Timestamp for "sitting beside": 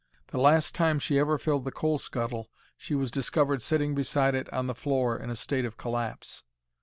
3.61-4.33